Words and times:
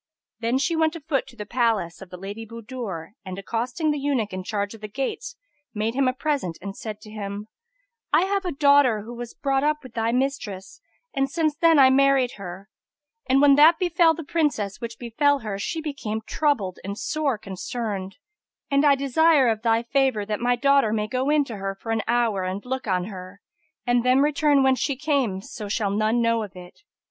Then 0.39 0.57
she 0.57 0.75
went 0.75 0.95
a 0.95 0.99
foot 0.99 1.27
to 1.27 1.35
the 1.35 1.45
palace 1.45 2.01
of 2.01 2.09
the 2.09 2.17
Lady 2.17 2.43
Budur 2.43 3.11
and, 3.23 3.37
accosting 3.37 3.91
the 3.91 3.99
eunuch 3.99 4.33
in 4.33 4.43
charge 4.43 4.73
of 4.73 4.81
the 4.81 4.87
gates, 4.87 5.35
made 5.75 5.93
him 5.93 6.07
a 6.07 6.13
present 6.13 6.57
and 6.59 6.75
said 6.75 6.99
to 7.01 7.11
him, 7.11 7.49
"I 8.11 8.23
have 8.23 8.43
a 8.43 8.51
daughter, 8.51 9.01
who 9.03 9.13
was 9.13 9.35
brought 9.35 9.63
up 9.63 9.83
with 9.83 9.93
thy 9.93 10.11
mistress 10.11 10.81
and 11.13 11.29
since 11.29 11.55
then 11.55 11.77
I 11.77 11.91
married 11.91 12.31
her; 12.37 12.67
and, 13.27 13.41
when 13.41 13.53
that 13.57 13.77
befel 13.77 14.15
the 14.15 14.23
Princess 14.23 14.81
which 14.81 14.97
befel 14.97 15.41
her, 15.41 15.59
she 15.59 15.81
became 15.81 16.21
troubled 16.25 16.79
and 16.83 16.97
sore 16.97 17.37
concerned, 17.37 18.17
and 18.71 18.83
I 18.83 18.95
desire 18.95 19.49
of 19.49 19.61
thy 19.61 19.83
favour 19.83 20.25
that 20.25 20.39
my 20.41 20.55
daughter 20.55 20.91
may 20.91 21.05
go 21.07 21.29
in 21.29 21.43
to 21.45 21.57
her 21.57 21.75
for 21.75 21.91
an 21.91 22.01
hour 22.07 22.43
and 22.43 22.65
look 22.65 22.87
on 22.87 23.03
her; 23.03 23.39
and 23.85 24.03
then 24.03 24.17
return 24.19 24.63
whence 24.63 24.79
she 24.79 24.95
came, 24.95 25.41
so 25.43 25.69
shall 25.69 25.91
none 25.91 26.23
know 26.23 26.41
of 26.41 26.55
it." 26.55 26.79